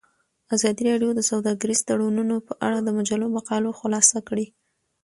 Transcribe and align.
ازادي 0.55 0.83
راډیو 0.89 1.11
د 1.15 1.21
سوداګریز 1.31 1.79
تړونونه 1.89 2.35
په 2.47 2.53
اړه 2.65 2.79
د 2.81 2.89
مجلو 2.97 3.27
مقالو 3.37 3.77
خلاصه 3.79 4.17
کړې. 4.27 4.45